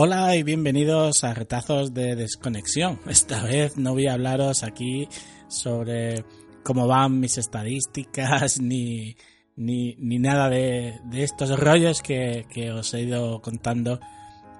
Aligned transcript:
Hola 0.00 0.36
y 0.36 0.44
bienvenidos 0.44 1.24
a 1.24 1.34
Retazos 1.34 1.92
de 1.92 2.14
Desconexión. 2.14 3.00
Esta 3.08 3.42
vez 3.42 3.76
no 3.76 3.94
voy 3.94 4.06
a 4.06 4.12
hablaros 4.12 4.62
aquí 4.62 5.08
sobre 5.48 6.24
cómo 6.62 6.86
van 6.86 7.18
mis 7.18 7.36
estadísticas 7.36 8.60
ni, 8.62 9.16
ni, 9.56 9.96
ni 9.98 10.20
nada 10.20 10.50
de, 10.50 11.00
de, 11.06 11.24
estos 11.24 11.58
rollos 11.58 12.00
que, 12.00 12.46
que 12.48 12.70
os 12.70 12.94
he 12.94 13.00
ido 13.00 13.42
contando 13.42 13.98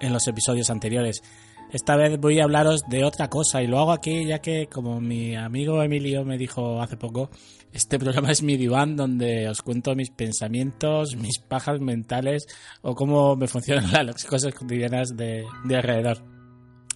en 0.01 0.11
los 0.11 0.27
episodios 0.27 0.69
anteriores. 0.69 1.23
Esta 1.71 1.95
vez 1.95 2.19
voy 2.19 2.39
a 2.39 2.45
hablaros 2.45 2.81
de 2.89 3.03
otra 3.03 3.29
cosa 3.29 3.61
y 3.61 3.67
lo 3.67 3.77
hago 3.77 3.91
aquí 3.91 4.25
ya 4.25 4.39
que 4.39 4.67
como 4.67 4.99
mi 4.99 5.35
amigo 5.35 5.83
Emilio 5.83 6.25
me 6.25 6.35
dijo 6.35 6.81
hace 6.81 6.97
poco, 6.97 7.29
este 7.71 7.99
programa 7.99 8.31
es 8.31 8.41
mi 8.41 8.57
diván 8.57 8.95
donde 8.95 9.47
os 9.47 9.61
cuento 9.61 9.93
mis 9.93 10.09
pensamientos, 10.09 11.15
mis 11.15 11.37
pajas 11.37 11.79
mentales 11.79 12.47
o 12.81 12.95
cómo 12.95 13.35
me 13.35 13.47
funcionan 13.47 14.05
las 14.07 14.25
cosas 14.25 14.55
cotidianas 14.55 15.15
de, 15.15 15.45
de 15.65 15.75
alrededor. 15.75 16.17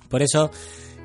Por 0.10 0.24
eso 0.24 0.50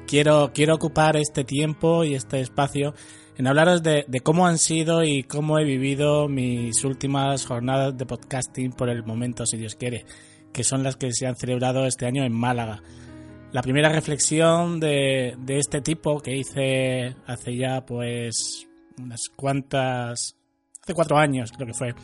quiero, 0.06 0.50
quiero 0.54 0.74
ocupar 0.74 1.18
este 1.18 1.44
tiempo 1.44 2.04
y 2.04 2.14
este 2.14 2.40
espacio 2.40 2.94
en 3.36 3.46
hablaros 3.46 3.82
de, 3.82 4.06
de, 4.08 4.20
cómo 4.20 4.46
han 4.46 4.56
sido 4.56 5.04
y 5.04 5.24
cómo 5.24 5.58
he 5.58 5.64
vivido 5.64 6.26
mis 6.26 6.82
últimas 6.84 7.44
jornadas 7.44 7.96
de 7.98 8.06
podcasting 8.06 8.72
por 8.72 8.88
el 8.88 9.04
momento, 9.04 9.44
si 9.44 9.58
Dios 9.58 9.76
quiere, 9.76 10.06
que 10.54 10.64
son 10.64 10.82
las 10.82 10.96
que 10.96 11.12
se 11.12 11.26
han 11.26 11.36
celebrado 11.36 11.84
este 11.84 12.06
año 12.06 12.24
en 12.24 12.32
Málaga. 12.32 12.82
La 13.50 13.62
primera 13.62 13.88
reflexión 13.88 14.78
de, 14.78 15.34
de 15.38 15.58
este 15.58 15.80
tipo 15.80 16.20
que 16.20 16.36
hice 16.36 17.16
hace 17.26 17.56
ya 17.56 17.84
pues 17.86 18.68
unas 18.98 19.22
cuantas, 19.34 20.36
hace 20.82 20.94
cuatro 20.94 21.16
años 21.16 21.50
creo 21.52 21.66
que 21.66 21.72
fue, 21.72 21.94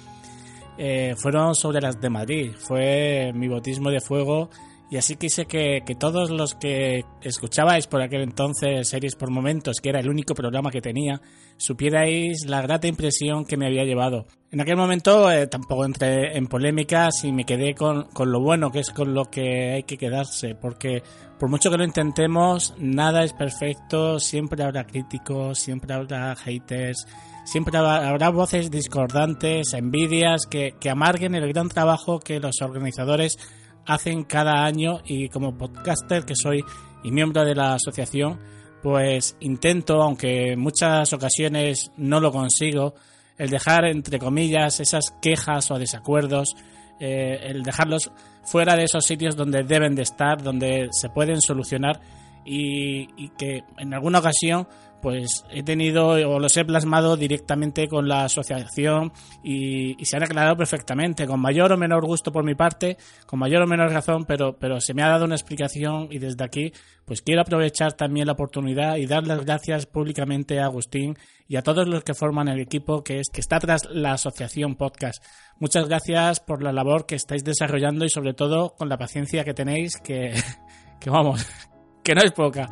eh, 0.78 1.14
fueron 1.18 1.54
sobre 1.54 1.82
las 1.82 2.00
de 2.00 2.08
Madrid. 2.08 2.52
Fue 2.56 3.32
mi 3.34 3.48
bautismo 3.48 3.90
de 3.90 4.00
fuego 4.00 4.48
y 4.90 4.96
así 4.96 5.16
quise 5.16 5.46
que, 5.46 5.82
que, 5.84 5.94
todos 5.94 6.30
los 6.30 6.54
que 6.54 7.04
escuchabais 7.22 7.86
por 7.86 8.02
aquel 8.02 8.22
entonces 8.22 8.88
Series 8.88 9.16
por 9.16 9.30
Momentos, 9.30 9.80
que 9.80 9.88
era 9.88 10.00
el 10.00 10.08
único 10.08 10.34
programa 10.34 10.70
que 10.70 10.80
tenía, 10.80 11.20
supierais 11.56 12.46
la 12.46 12.62
grata 12.62 12.86
impresión 12.86 13.44
que 13.44 13.56
me 13.56 13.66
había 13.66 13.84
llevado. 13.84 14.26
En 14.50 14.60
aquel 14.60 14.76
momento 14.76 15.30
eh, 15.32 15.46
tampoco 15.46 15.84
entré 15.84 16.36
en 16.36 16.46
polémicas 16.46 17.24
y 17.24 17.32
me 17.32 17.44
quedé 17.44 17.74
con, 17.74 18.04
con, 18.12 18.30
lo 18.30 18.40
bueno, 18.40 18.70
que 18.70 18.80
es 18.80 18.90
con 18.90 19.14
lo 19.14 19.24
que 19.24 19.72
hay 19.72 19.82
que 19.82 19.98
quedarse, 19.98 20.54
porque 20.54 21.02
por 21.38 21.48
mucho 21.48 21.70
que 21.70 21.78
lo 21.78 21.84
intentemos, 21.84 22.74
nada 22.78 23.24
es 23.24 23.32
perfecto, 23.32 24.20
siempre 24.20 24.62
habrá 24.62 24.86
críticos, 24.86 25.58
siempre 25.58 25.92
habrá 25.92 26.36
haters, 26.36 27.06
siempre 27.44 27.76
habrá 27.76 28.28
voces 28.30 28.70
discordantes, 28.70 29.72
envidias 29.72 30.46
que, 30.46 30.74
que 30.78 30.90
amarguen 30.90 31.34
el 31.34 31.52
gran 31.52 31.68
trabajo 31.68 32.20
que 32.20 32.38
los 32.38 32.62
organizadores 32.62 33.38
hacen 33.86 34.24
cada 34.24 34.64
año 34.64 35.00
y 35.04 35.28
como 35.28 35.56
podcaster 35.56 36.24
que 36.24 36.34
soy 36.36 36.64
y 37.02 37.10
miembro 37.10 37.44
de 37.44 37.54
la 37.54 37.74
asociación, 37.74 38.40
pues 38.82 39.36
intento, 39.40 40.02
aunque 40.02 40.52
en 40.52 40.60
muchas 40.60 41.12
ocasiones 41.12 41.90
no 41.96 42.20
lo 42.20 42.32
consigo, 42.32 42.94
el 43.38 43.50
dejar 43.50 43.86
entre 43.86 44.18
comillas 44.18 44.80
esas 44.80 45.14
quejas 45.20 45.70
o 45.70 45.78
desacuerdos, 45.78 46.54
eh, 47.00 47.38
el 47.42 47.62
dejarlos 47.62 48.10
fuera 48.44 48.76
de 48.76 48.84
esos 48.84 49.04
sitios 49.04 49.36
donde 49.36 49.64
deben 49.64 49.94
de 49.94 50.02
estar, 50.02 50.42
donde 50.42 50.88
se 50.92 51.08
pueden 51.08 51.40
solucionar 51.40 52.00
y, 52.44 53.08
y 53.16 53.30
que 53.30 53.64
en 53.78 53.94
alguna 53.94 54.18
ocasión 54.18 54.68
pues 55.04 55.44
he 55.50 55.62
tenido 55.62 56.12
o 56.12 56.38
los 56.38 56.56
he 56.56 56.64
plasmado 56.64 57.18
directamente 57.18 57.88
con 57.88 58.08
la 58.08 58.24
asociación 58.24 59.12
y, 59.42 60.02
se 60.02 60.16
han 60.16 60.22
aclarado 60.22 60.56
perfectamente, 60.56 61.26
con 61.26 61.40
mayor 61.40 61.72
o 61.72 61.76
menor 61.76 62.06
gusto 62.06 62.32
por 62.32 62.42
mi 62.42 62.54
parte, 62.54 62.96
con 63.26 63.38
mayor 63.38 63.60
o 63.60 63.66
menor 63.66 63.92
razón, 63.92 64.24
pero, 64.24 64.56
pero 64.58 64.80
se 64.80 64.94
me 64.94 65.02
ha 65.02 65.08
dado 65.08 65.26
una 65.26 65.34
explicación 65.34 66.08
y 66.10 66.20
desde 66.20 66.42
aquí 66.42 66.72
pues 67.04 67.20
quiero 67.20 67.42
aprovechar 67.42 67.92
también 67.92 68.26
la 68.26 68.32
oportunidad 68.32 68.96
y 68.96 69.04
dar 69.04 69.26
las 69.26 69.44
gracias 69.44 69.84
públicamente 69.84 70.58
a 70.58 70.64
Agustín 70.64 71.18
y 71.48 71.56
a 71.56 71.62
todos 71.62 71.86
los 71.86 72.02
que 72.02 72.14
forman 72.14 72.48
el 72.48 72.60
equipo 72.60 73.04
que, 73.04 73.20
es, 73.20 73.28
que 73.28 73.42
está 73.42 73.58
tras 73.58 73.84
la 73.90 74.12
asociación 74.12 74.74
podcast. 74.74 75.22
Muchas 75.60 75.86
gracias 75.86 76.40
por 76.40 76.62
la 76.62 76.72
labor 76.72 77.04
que 77.04 77.16
estáis 77.16 77.44
desarrollando 77.44 78.06
y 78.06 78.08
sobre 78.08 78.32
todo 78.32 78.74
con 78.74 78.88
la 78.88 78.96
paciencia 78.96 79.44
que 79.44 79.52
tenéis 79.52 79.98
que, 80.02 80.32
que 80.98 81.10
vamos, 81.10 81.46
que 82.02 82.14
no 82.14 82.22
es 82.22 82.32
poca. 82.32 82.70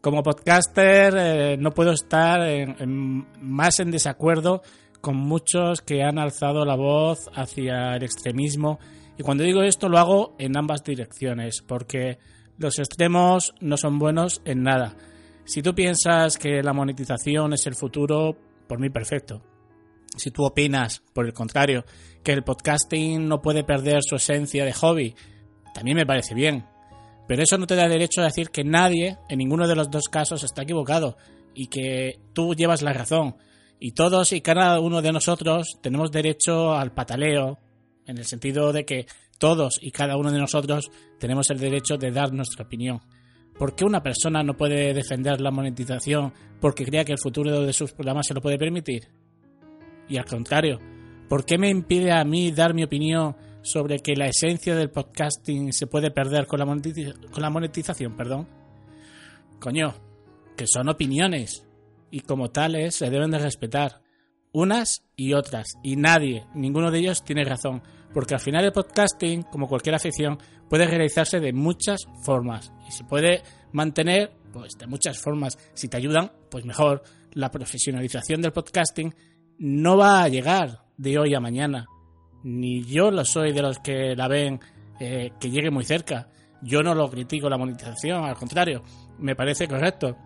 Como 0.00 0.22
podcaster 0.22 1.14
eh, 1.16 1.56
no 1.58 1.72
puedo 1.72 1.92
estar 1.92 2.40
más 2.86 3.80
en 3.80 3.90
desacuerdo 3.90 4.62
con 5.00 5.16
muchos 5.16 5.80
que 5.80 6.02
han 6.02 6.18
alzado 6.18 6.64
la 6.64 6.76
voz 6.76 7.30
hacia 7.34 7.94
el 7.94 8.02
extremismo. 8.02 8.78
Y 9.18 9.22
cuando 9.22 9.44
digo 9.44 9.62
esto 9.62 9.88
lo 9.88 9.98
hago 9.98 10.34
en 10.38 10.56
ambas 10.56 10.82
direcciones, 10.82 11.62
porque 11.66 12.18
los 12.58 12.78
extremos 12.78 13.54
no 13.60 13.76
son 13.76 13.98
buenos 13.98 14.42
en 14.44 14.62
nada. 14.62 14.96
Si 15.44 15.62
tú 15.62 15.74
piensas 15.74 16.38
que 16.38 16.62
la 16.62 16.72
monetización 16.72 17.52
es 17.52 17.66
el 17.66 17.74
futuro, 17.74 18.36
por 18.68 18.78
mí 18.78 18.90
perfecto. 18.90 19.42
Si 20.16 20.30
tú 20.30 20.44
opinas, 20.44 21.02
por 21.12 21.26
el 21.26 21.32
contrario, 21.32 21.84
que 22.22 22.32
el 22.32 22.44
podcasting 22.44 23.26
no 23.26 23.40
puede 23.40 23.64
perder 23.64 24.00
su 24.02 24.16
esencia 24.16 24.64
de 24.64 24.72
hobby, 24.72 25.14
también 25.74 25.96
me 25.96 26.06
parece 26.06 26.34
bien. 26.34 26.66
Pero 27.30 27.44
eso 27.44 27.58
no 27.58 27.68
te 27.68 27.76
da 27.76 27.86
derecho 27.86 28.22
a 28.22 28.24
decir 28.24 28.50
que 28.50 28.64
nadie, 28.64 29.16
en 29.28 29.38
ninguno 29.38 29.68
de 29.68 29.76
los 29.76 29.88
dos 29.88 30.08
casos, 30.08 30.42
está 30.42 30.62
equivocado 30.62 31.16
y 31.54 31.68
que 31.68 32.18
tú 32.32 32.56
llevas 32.56 32.82
la 32.82 32.92
razón. 32.92 33.36
Y 33.78 33.92
todos 33.92 34.32
y 34.32 34.40
cada 34.40 34.80
uno 34.80 35.00
de 35.00 35.12
nosotros 35.12 35.78
tenemos 35.80 36.10
derecho 36.10 36.72
al 36.72 36.92
pataleo, 36.92 37.60
en 38.04 38.18
el 38.18 38.24
sentido 38.24 38.72
de 38.72 38.84
que 38.84 39.06
todos 39.38 39.78
y 39.80 39.92
cada 39.92 40.16
uno 40.16 40.32
de 40.32 40.40
nosotros 40.40 40.90
tenemos 41.20 41.48
el 41.50 41.60
derecho 41.60 41.96
de 41.96 42.10
dar 42.10 42.32
nuestra 42.32 42.64
opinión. 42.64 42.98
¿Por 43.56 43.76
qué 43.76 43.84
una 43.84 44.02
persona 44.02 44.42
no 44.42 44.56
puede 44.56 44.92
defender 44.92 45.40
la 45.40 45.52
monetización 45.52 46.32
porque 46.60 46.84
crea 46.84 47.04
que 47.04 47.12
el 47.12 47.20
futuro 47.20 47.62
de 47.64 47.72
sus 47.72 47.92
programas 47.92 48.26
se 48.26 48.34
lo 48.34 48.40
puede 48.40 48.58
permitir? 48.58 49.06
Y 50.08 50.16
al 50.16 50.24
contrario, 50.24 50.80
¿por 51.28 51.44
qué 51.44 51.58
me 51.58 51.70
impide 51.70 52.10
a 52.10 52.24
mí 52.24 52.50
dar 52.50 52.74
mi 52.74 52.82
opinión 52.82 53.36
sobre 53.62 53.98
que 54.00 54.16
la 54.16 54.26
esencia 54.26 54.74
del 54.74 54.90
podcasting 54.90 55.72
se 55.72 55.86
puede 55.86 56.10
perder 56.10 56.46
con 56.46 56.58
la, 56.58 56.66
monetiz 56.66 57.14
con 57.30 57.42
la 57.42 57.50
monetización, 57.50 58.16
perdón. 58.16 58.48
Coño, 59.58 59.94
que 60.56 60.66
son 60.66 60.88
opiniones 60.88 61.66
y 62.10 62.20
como 62.20 62.50
tales 62.50 62.96
se 62.96 63.10
deben 63.10 63.30
de 63.30 63.38
respetar 63.38 64.02
unas 64.52 65.04
y 65.16 65.34
otras 65.34 65.74
y 65.82 65.96
nadie, 65.96 66.46
ninguno 66.54 66.90
de 66.90 66.98
ellos 66.98 67.24
tiene 67.24 67.44
razón, 67.44 67.82
porque 68.12 68.34
al 68.34 68.40
final 68.40 68.64
el 68.64 68.72
podcasting, 68.72 69.42
como 69.42 69.68
cualquier 69.68 69.94
afición, 69.94 70.38
puede 70.68 70.86
realizarse 70.86 71.40
de 71.40 71.52
muchas 71.52 72.00
formas 72.22 72.72
y 72.88 72.92
se 72.92 73.04
puede 73.04 73.42
mantener 73.72 74.32
pues 74.52 74.76
de 74.78 74.86
muchas 74.86 75.18
formas. 75.18 75.58
Si 75.74 75.88
te 75.88 75.96
ayudan, 75.96 76.32
pues 76.50 76.64
mejor. 76.64 77.02
La 77.32 77.50
profesionalización 77.50 78.42
del 78.42 78.52
podcasting 78.52 79.14
no 79.58 79.96
va 79.96 80.24
a 80.24 80.28
llegar 80.28 80.84
de 80.96 81.16
hoy 81.16 81.34
a 81.34 81.40
mañana 81.40 81.86
ni 82.42 82.84
yo 82.84 83.10
lo 83.10 83.24
soy 83.24 83.52
de 83.52 83.62
los 83.62 83.78
que 83.78 84.14
la 84.16 84.28
ven 84.28 84.60
eh, 84.98 85.32
que 85.40 85.50
llegue 85.50 85.70
muy 85.70 85.84
cerca. 85.84 86.28
Yo 86.62 86.82
no 86.82 86.94
lo 86.94 87.10
critico 87.10 87.48
la 87.48 87.58
monetización, 87.58 88.24
al 88.24 88.36
contrario, 88.36 88.82
me 89.18 89.34
parece 89.34 89.66
correcto. 89.66 90.16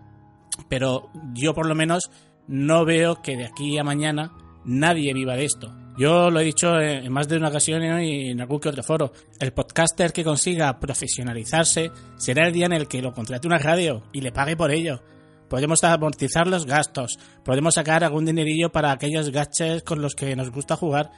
Pero 0.69 1.09
yo 1.33 1.53
por 1.53 1.65
lo 1.65 1.75
menos 1.75 2.09
no 2.47 2.85
veo 2.85 3.21
que 3.21 3.37
de 3.37 3.45
aquí 3.45 3.77
a 3.77 3.83
mañana 3.83 4.31
nadie 4.65 5.13
viva 5.13 5.35
de 5.35 5.45
esto. 5.45 5.73
Yo 5.97 6.29
lo 6.29 6.41
he 6.41 6.43
dicho 6.43 6.77
en 6.77 7.11
más 7.11 7.29
de 7.29 7.37
una 7.37 7.47
ocasión 7.47 7.81
y 8.03 8.31
en 8.31 8.41
algún 8.41 8.59
que 8.59 8.67
otro 8.67 8.83
foro. 8.83 9.13
El 9.39 9.53
podcaster 9.53 10.11
que 10.11 10.25
consiga 10.25 10.77
profesionalizarse 10.77 11.89
será 12.17 12.47
el 12.47 12.53
día 12.53 12.65
en 12.65 12.73
el 12.73 12.87
que 12.87 13.01
lo 13.01 13.13
contrate 13.13 13.47
una 13.47 13.59
radio 13.59 14.03
y 14.11 14.19
le 14.19 14.33
pague 14.33 14.57
por 14.57 14.71
ello. 14.71 15.01
Podemos 15.49 15.83
amortizar 15.83 16.47
los 16.47 16.65
gastos, 16.65 17.17
podemos 17.45 17.75
sacar 17.75 18.03
algún 18.03 18.25
dinerillo 18.25 18.71
para 18.71 18.91
aquellos 18.91 19.29
gadgets 19.29 19.83
con 19.83 20.01
los 20.01 20.15
que 20.15 20.35
nos 20.35 20.51
gusta 20.51 20.75
jugar, 20.75 21.11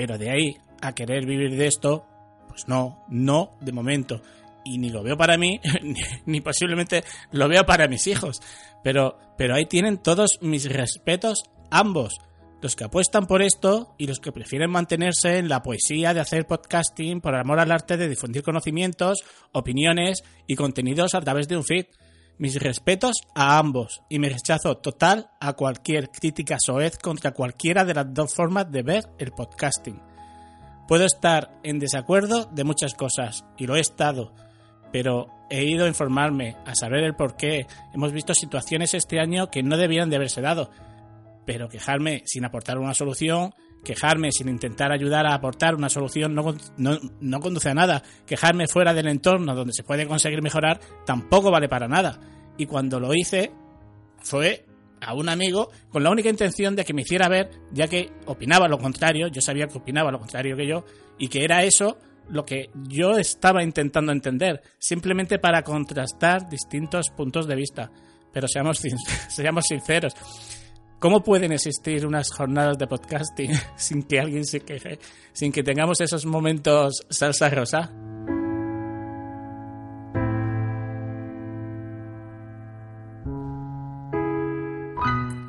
pero 0.00 0.16
de 0.16 0.30
ahí 0.30 0.56
a 0.80 0.94
querer 0.94 1.26
vivir 1.26 1.58
de 1.58 1.66
esto, 1.66 2.06
pues 2.48 2.66
no, 2.68 3.04
no 3.10 3.50
de 3.60 3.70
momento. 3.70 4.22
Y 4.64 4.78
ni 4.78 4.88
lo 4.88 5.02
veo 5.02 5.14
para 5.14 5.36
mí, 5.36 5.60
ni, 6.24 6.40
posiblemente 6.40 7.04
lo 7.32 7.48
veo 7.48 7.66
para 7.66 7.86
mis 7.86 8.06
hijos. 8.06 8.40
Pero, 8.82 9.18
pero 9.36 9.54
ahí 9.54 9.66
tienen 9.66 9.98
todos 9.98 10.38
mis 10.40 10.72
respetos, 10.72 11.42
ambos. 11.70 12.14
Los 12.62 12.76
que 12.76 12.84
apuestan 12.84 13.26
por 13.26 13.42
esto 13.42 13.94
y 13.98 14.06
los 14.06 14.20
que 14.20 14.32
prefieren 14.32 14.70
mantenerse 14.70 15.36
en 15.36 15.50
la 15.50 15.62
poesía 15.62 16.14
de 16.14 16.20
hacer 16.20 16.46
podcasting 16.46 17.20
por 17.20 17.34
amor 17.34 17.60
al 17.60 17.70
arte 17.70 17.98
de 17.98 18.08
difundir 18.08 18.42
conocimientos, 18.42 19.18
opiniones 19.52 20.22
y 20.46 20.56
contenidos 20.56 21.14
a 21.14 21.20
través 21.20 21.46
de 21.46 21.58
un 21.58 21.64
feed. 21.64 21.84
Mis 22.40 22.58
respetos 22.58 23.16
a 23.34 23.58
ambos 23.58 24.02
y 24.08 24.18
mi 24.18 24.30
rechazo 24.30 24.78
total 24.78 25.30
a 25.40 25.52
cualquier 25.52 26.10
crítica 26.10 26.56
soez 26.58 26.96
contra 26.96 27.32
cualquiera 27.32 27.84
de 27.84 27.92
las 27.92 28.14
dos 28.14 28.34
formas 28.34 28.72
de 28.72 28.82
ver 28.82 29.10
el 29.18 29.32
podcasting. 29.32 30.00
Puedo 30.88 31.04
estar 31.04 31.60
en 31.62 31.78
desacuerdo 31.78 32.46
de 32.46 32.64
muchas 32.64 32.94
cosas, 32.94 33.44
y 33.58 33.66
lo 33.66 33.76
he 33.76 33.80
estado, 33.80 34.32
pero 34.90 35.28
he 35.50 35.64
ido 35.64 35.84
a 35.84 35.88
informarme, 35.88 36.56
a 36.64 36.74
saber 36.74 37.04
el 37.04 37.14
por 37.14 37.36
qué. 37.36 37.66
Hemos 37.92 38.10
visto 38.12 38.32
situaciones 38.32 38.94
este 38.94 39.20
año 39.20 39.50
que 39.50 39.62
no 39.62 39.76
debían 39.76 40.08
de 40.08 40.16
haberse 40.16 40.40
dado. 40.40 40.70
Pero 41.44 41.68
quejarme 41.68 42.22
sin 42.24 42.46
aportar 42.46 42.78
una 42.78 42.94
solución, 42.94 43.52
quejarme 43.84 44.32
sin 44.32 44.48
intentar 44.48 44.92
ayudar 44.92 45.26
a 45.26 45.34
aportar 45.34 45.74
una 45.74 45.88
solución 45.88 46.34
no, 46.34 46.54
no, 46.76 47.40
conduce 47.40 47.70
a 47.70 47.74
nada. 47.74 48.02
Quejarme 48.26 48.66
fuera 48.66 48.94
del 48.94 49.08
entorno 49.08 49.54
donde 49.54 49.72
se 49.72 49.82
puede 49.82 50.06
conseguir 50.06 50.42
mejorar 50.42 50.80
tampoco 51.06 51.50
vale 51.50 51.68
para 51.68 51.88
nada. 51.88 52.20
Y 52.58 52.66
cuando 52.66 53.00
lo 53.00 53.14
hice 53.14 53.52
fue 54.22 54.66
a 55.00 55.14
un 55.14 55.28
amigo 55.28 55.70
con 55.88 56.02
la 56.02 56.10
única 56.10 56.28
intención 56.28 56.76
de 56.76 56.84
que 56.84 56.92
me 56.92 57.02
hiciera 57.02 57.28
ver, 57.28 57.50
ya 57.72 57.88
que 57.88 58.10
opinaba 58.26 58.68
lo 58.68 58.78
contrario, 58.78 59.28
yo 59.28 59.40
sabía 59.40 59.66
que 59.66 59.78
opinaba 59.78 60.10
lo 60.10 60.18
contrario 60.18 60.56
que 60.56 60.66
yo, 60.66 60.84
y 61.18 61.28
que 61.28 61.42
era 61.44 61.62
eso 61.64 61.96
lo 62.28 62.44
que 62.44 62.70
yo 62.88 63.16
estaba 63.16 63.62
intentando 63.62 64.12
entender, 64.12 64.62
simplemente 64.78 65.38
para 65.38 65.62
contrastar 65.62 66.48
distintos 66.48 67.10
puntos 67.10 67.46
de 67.46 67.56
vista. 67.56 67.90
Pero 68.32 68.46
seamos, 68.46 68.80
seamos 69.28 69.64
sinceros, 69.66 70.14
¿cómo 71.00 71.24
pueden 71.24 71.50
existir 71.50 72.06
unas 72.06 72.30
jornadas 72.30 72.78
de 72.78 72.86
podcasting 72.86 73.50
sin 73.76 74.04
que 74.04 74.20
alguien 74.20 74.44
se 74.44 74.60
queje, 74.60 75.00
sin 75.32 75.50
que 75.50 75.64
tengamos 75.64 76.00
esos 76.00 76.24
momentos 76.26 77.04
salsa 77.10 77.50
rosa? 77.50 77.90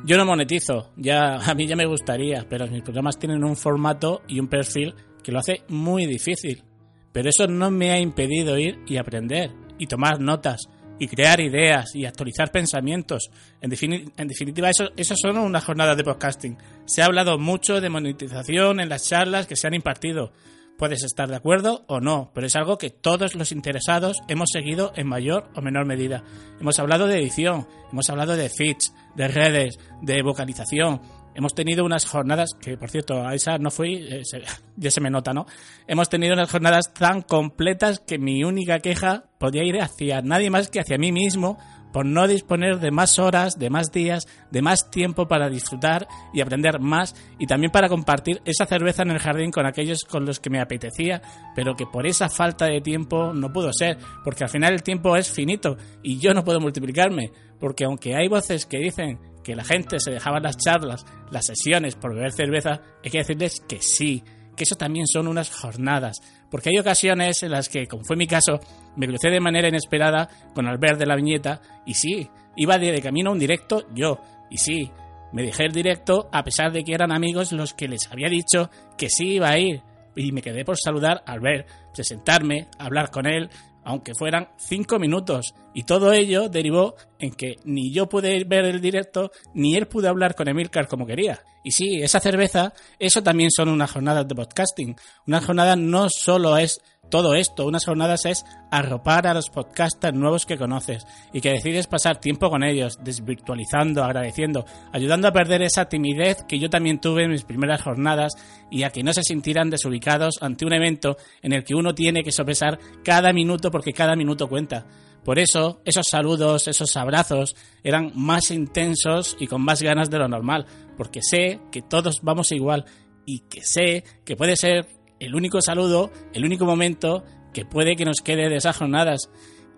Yo 0.04 0.16
no 0.16 0.26
monetizo, 0.26 0.90
ya 0.96 1.36
a 1.46 1.54
mí 1.54 1.66
ya 1.66 1.76
me 1.76 1.86
gustaría, 1.86 2.44
pero 2.48 2.66
mis 2.66 2.82
programas 2.82 3.18
tienen 3.18 3.44
un 3.44 3.54
formato 3.54 4.22
y 4.26 4.40
un 4.40 4.48
perfil 4.48 4.94
que 5.22 5.30
lo 5.30 5.38
hace 5.38 5.62
muy 5.68 6.06
difícil. 6.06 6.64
Pero 7.12 7.28
eso 7.28 7.46
no 7.46 7.70
me 7.70 7.92
ha 7.92 8.00
impedido 8.00 8.58
ir 8.58 8.80
y 8.86 8.96
aprender, 8.96 9.50
y 9.78 9.86
tomar 9.86 10.18
notas, 10.18 10.62
y 11.02 11.08
crear 11.08 11.40
ideas, 11.40 11.96
y 11.96 12.04
actualizar 12.06 12.52
pensamientos. 12.52 13.32
En, 13.60 13.70
definitiva, 13.70 14.70
eso, 14.70 14.84
eso 14.96 15.16
son 15.16 15.36
unas 15.36 15.64
jornadas 15.64 15.96
de 15.96 16.04
podcasting. 16.04 16.56
Se 16.84 17.02
ha 17.02 17.06
hablado 17.06 17.40
mucho 17.40 17.80
de 17.80 17.90
monetización 17.90 18.78
en 18.78 18.88
las 18.88 19.08
charlas 19.08 19.48
que 19.48 19.56
se 19.56 19.66
han 19.66 19.74
impartido. 19.74 20.30
Puedes 20.78 21.02
estar 21.02 21.28
de 21.28 21.34
acuerdo 21.34 21.84
o 21.88 21.98
no, 21.98 22.30
pero 22.32 22.46
es 22.46 22.54
algo 22.54 22.78
que 22.78 22.90
todos 22.90 23.34
los 23.34 23.50
interesados 23.50 24.18
hemos 24.28 24.50
seguido 24.52 24.92
en 24.94 25.08
mayor 25.08 25.50
o 25.56 25.60
menor 25.60 25.86
medida. 25.86 26.22
Hemos 26.60 26.78
hablado 26.78 27.08
de 27.08 27.18
edición, 27.18 27.66
hemos 27.90 28.08
hablado 28.08 28.36
de 28.36 28.48
feeds, 28.48 28.94
de 29.16 29.26
redes, 29.26 29.80
de 30.02 30.22
vocalización, 30.22 31.00
Hemos 31.34 31.54
tenido 31.54 31.84
unas 31.84 32.04
jornadas, 32.04 32.50
que 32.60 32.76
por 32.76 32.90
cierto, 32.90 33.26
a 33.26 33.34
esa 33.34 33.56
no 33.58 33.70
fui, 33.70 33.94
eh, 33.94 34.22
ya 34.76 34.90
se 34.90 35.00
me 35.00 35.10
nota, 35.10 35.32
¿no? 35.32 35.46
Hemos 35.86 36.08
tenido 36.08 36.34
unas 36.34 36.50
jornadas 36.50 36.92
tan 36.92 37.22
completas 37.22 38.00
que 38.00 38.18
mi 38.18 38.44
única 38.44 38.80
queja 38.80 39.24
podía 39.42 39.64
ir 39.64 39.80
hacia 39.80 40.22
nadie 40.22 40.50
más 40.50 40.68
que 40.68 40.78
hacia 40.78 40.98
mí 40.98 41.10
mismo 41.10 41.58
por 41.92 42.06
no 42.06 42.28
disponer 42.28 42.78
de 42.78 42.92
más 42.92 43.18
horas, 43.18 43.58
de 43.58 43.70
más 43.70 43.90
días, 43.90 44.28
de 44.52 44.62
más 44.62 44.88
tiempo 44.88 45.26
para 45.26 45.50
disfrutar 45.50 46.06
y 46.32 46.40
aprender 46.40 46.78
más 46.78 47.16
y 47.40 47.48
también 47.48 47.72
para 47.72 47.88
compartir 47.88 48.40
esa 48.44 48.66
cerveza 48.66 49.02
en 49.02 49.10
el 49.10 49.18
jardín 49.18 49.50
con 49.50 49.66
aquellos 49.66 50.04
con 50.04 50.24
los 50.24 50.38
que 50.38 50.48
me 50.48 50.60
apetecía, 50.60 51.20
pero 51.56 51.74
que 51.74 51.86
por 51.86 52.06
esa 52.06 52.28
falta 52.28 52.66
de 52.66 52.80
tiempo 52.82 53.32
no 53.32 53.52
pudo 53.52 53.72
ser, 53.72 53.98
porque 54.22 54.44
al 54.44 54.50
final 54.50 54.74
el 54.74 54.84
tiempo 54.84 55.16
es 55.16 55.28
finito 55.28 55.76
y 56.04 56.20
yo 56.20 56.34
no 56.34 56.44
puedo 56.44 56.60
multiplicarme, 56.60 57.32
porque 57.58 57.84
aunque 57.84 58.14
hay 58.14 58.28
voces 58.28 58.64
que 58.64 58.78
dicen 58.78 59.18
que 59.42 59.56
la 59.56 59.64
gente 59.64 59.98
se 59.98 60.12
dejaba 60.12 60.38
las 60.38 60.56
charlas, 60.56 61.04
las 61.32 61.46
sesiones 61.46 61.96
por 61.96 62.14
beber 62.14 62.30
cerveza, 62.30 62.80
hay 63.04 63.10
que 63.10 63.18
decirles 63.18 63.60
que 63.68 63.82
sí, 63.82 64.22
que 64.56 64.62
eso 64.62 64.76
también 64.76 65.08
son 65.08 65.26
unas 65.26 65.50
jornadas, 65.50 66.20
porque 66.52 66.68
hay 66.68 66.78
ocasiones 66.78 67.42
en 67.42 67.50
las 67.50 67.70
que, 67.70 67.86
como 67.86 68.04
fue 68.04 68.14
mi 68.14 68.26
caso, 68.26 68.60
me 68.94 69.08
crucé 69.08 69.30
de 69.30 69.40
manera 69.40 69.68
inesperada 69.68 70.28
con 70.54 70.66
Albert 70.68 70.98
de 70.98 71.06
la 71.06 71.16
viñeta 71.16 71.62
y 71.86 71.94
sí, 71.94 72.28
iba 72.56 72.76
de, 72.76 73.00
camino 73.00 73.30
a 73.30 73.32
un 73.32 73.38
directo 73.38 73.86
yo, 73.94 74.20
y 74.50 74.58
sí, 74.58 74.90
me 75.32 75.42
dejé 75.42 75.64
el 75.64 75.72
directo 75.72 76.28
a 76.30 76.44
pesar 76.44 76.70
de 76.70 76.84
que 76.84 76.92
eran 76.92 77.10
amigos 77.10 77.52
los 77.52 77.72
que 77.72 77.88
les 77.88 78.06
había 78.12 78.28
dicho 78.28 78.68
que 78.98 79.08
sí 79.08 79.36
iba 79.36 79.48
a 79.48 79.58
ir, 79.58 79.80
y 80.14 80.30
me 80.32 80.42
quedé 80.42 80.62
por 80.62 80.76
saludar 80.78 81.22
a 81.24 81.32
Albert, 81.32 81.66
presentarme, 81.94 82.68
hablar 82.78 83.10
con 83.10 83.26
él, 83.26 83.48
aunque 83.84 84.14
fueran 84.14 84.48
cinco 84.56 84.98
minutos. 84.98 85.54
Y 85.74 85.84
todo 85.84 86.12
ello 86.12 86.48
derivó 86.48 86.94
en 87.18 87.32
que 87.32 87.56
ni 87.64 87.92
yo 87.92 88.08
pude 88.08 88.44
ver 88.44 88.64
el 88.64 88.80
directo, 88.80 89.30
ni 89.54 89.76
él 89.76 89.86
pudo 89.86 90.08
hablar 90.08 90.34
con 90.34 90.48
Emilcar 90.48 90.86
como 90.88 91.06
quería. 91.06 91.40
Y 91.64 91.70
sí, 91.70 92.02
esa 92.02 92.20
cerveza, 92.20 92.72
eso 92.98 93.22
también 93.22 93.50
son 93.50 93.68
unas 93.68 93.90
jornadas 93.90 94.26
de 94.26 94.34
podcasting. 94.34 94.96
Una 95.26 95.40
jornada 95.40 95.76
no 95.76 96.08
solo 96.08 96.56
es 96.56 96.80
todo 97.12 97.34
esto, 97.34 97.66
unas 97.66 97.84
jornadas 97.84 98.24
es 98.24 98.46
arropar 98.70 99.26
a 99.26 99.34
los 99.34 99.50
podcasters 99.50 100.16
nuevos 100.16 100.46
que 100.46 100.56
conoces 100.56 101.06
y 101.30 101.42
que 101.42 101.50
decides 101.50 101.86
pasar 101.86 102.16
tiempo 102.16 102.48
con 102.48 102.64
ellos, 102.64 102.98
desvirtualizando, 103.04 104.02
agradeciendo, 104.02 104.64
ayudando 104.94 105.28
a 105.28 105.32
perder 105.32 105.60
esa 105.60 105.90
timidez 105.90 106.38
que 106.48 106.58
yo 106.58 106.70
también 106.70 107.02
tuve 107.02 107.24
en 107.24 107.32
mis 107.32 107.44
primeras 107.44 107.82
jornadas 107.82 108.32
y 108.70 108.84
a 108.84 108.90
que 108.90 109.02
no 109.02 109.12
se 109.12 109.24
sintieran 109.24 109.68
desubicados 109.68 110.36
ante 110.40 110.64
un 110.64 110.72
evento 110.72 111.18
en 111.42 111.52
el 111.52 111.64
que 111.64 111.74
uno 111.74 111.94
tiene 111.94 112.24
que 112.24 112.32
sopesar 112.32 112.78
cada 113.04 113.34
minuto 113.34 113.70
porque 113.70 113.92
cada 113.92 114.16
minuto 114.16 114.48
cuenta. 114.48 114.86
Por 115.22 115.38
eso, 115.38 115.82
esos 115.84 116.06
saludos, 116.08 116.66
esos 116.66 116.96
abrazos 116.96 117.54
eran 117.84 118.12
más 118.14 118.50
intensos 118.50 119.36
y 119.38 119.48
con 119.48 119.62
más 119.62 119.82
ganas 119.82 120.08
de 120.08 120.18
lo 120.18 120.28
normal, 120.28 120.64
porque 120.96 121.20
sé 121.22 121.60
que 121.70 121.82
todos 121.82 122.22
vamos 122.22 122.52
igual 122.52 122.86
y 123.26 123.40
que 123.40 123.60
sé 123.62 124.02
que 124.24 124.34
puede 124.34 124.56
ser 124.56 125.01
el 125.22 125.36
único 125.36 125.62
saludo, 125.62 126.10
el 126.32 126.44
único 126.44 126.64
momento 126.64 127.24
que 127.52 127.64
puede 127.64 127.94
que 127.94 128.04
nos 128.04 128.20
quede 128.22 128.48
de. 128.48 128.58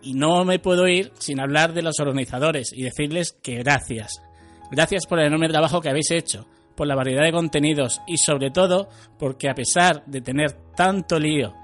Y 0.03 0.15
no 0.15 0.45
me 0.45 0.59
puedo 0.59 0.89
ir 0.89 1.13
sin 1.19 1.39
hablar 1.39 1.75
de 1.75 1.83
los 1.83 2.01
organizadores 2.01 2.73
y 2.73 2.83
decirles 2.83 3.37
que 3.43 3.57
gracias. 3.57 4.23
Gracias 4.71 5.07
por 5.07 5.19
el 5.19 5.27
enorme 5.27 5.49
trabajo 5.49 5.81
que 5.81 5.91
habéis 5.91 6.11
hecho, 6.11 6.47
por 6.75 6.87
la 6.87 6.95
variedad 6.95 7.25
de 7.25 7.33
contenidos 7.33 8.01
y 8.07 8.17
sobre 8.17 8.51
todo 8.51 8.89
porque 9.19 9.49
a 9.51 9.55
pesar 9.55 10.05
de 10.07 10.23
tener 10.23 10.53
tanto 10.75 11.19
lío, 11.19 11.55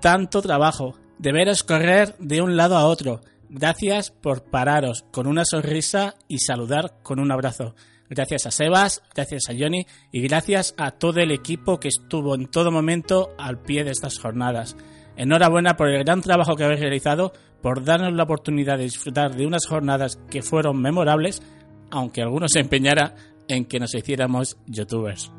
tanto 0.00 0.42
trabajo, 0.42 0.98
deberos 1.18 1.62
correr 1.62 2.14
de 2.18 2.42
un 2.42 2.56
lado 2.56 2.76
a 2.76 2.86
otro, 2.86 3.22
gracias 3.48 4.10
por 4.10 4.44
pararos 4.44 5.04
con 5.10 5.26
una 5.26 5.44
sonrisa 5.46 6.14
y 6.28 6.38
saludar 6.38 6.98
con 7.02 7.18
un 7.20 7.32
abrazo. 7.32 7.74
Gracias 8.08 8.46
a 8.46 8.50
Sebas, 8.50 9.02
gracias 9.14 9.44
a 9.48 9.54
Johnny 9.58 9.86
y 10.12 10.20
gracias 10.22 10.74
a 10.76 10.92
todo 10.92 11.20
el 11.20 11.30
equipo 11.30 11.80
que 11.80 11.88
estuvo 11.88 12.34
en 12.34 12.46
todo 12.46 12.70
momento 12.70 13.30
al 13.38 13.60
pie 13.60 13.84
de 13.84 13.90
estas 13.90 14.18
jornadas. 14.18 14.76
Enhorabuena 15.16 15.76
por 15.76 15.88
el 15.88 16.04
gran 16.04 16.20
trabajo 16.20 16.56
que 16.56 16.64
habéis 16.64 16.80
realizado, 16.80 17.32
por 17.62 17.84
darnos 17.84 18.12
la 18.12 18.24
oportunidad 18.24 18.76
de 18.76 18.84
disfrutar 18.84 19.34
de 19.34 19.46
unas 19.46 19.66
jornadas 19.66 20.18
que 20.30 20.42
fueron 20.42 20.80
memorables, 20.80 21.42
aunque 21.90 22.22
algunos 22.22 22.52
se 22.52 22.60
empeñara 22.60 23.14
en 23.48 23.64
que 23.64 23.78
nos 23.78 23.94
hiciéramos 23.94 24.58
youtubers. 24.66 25.32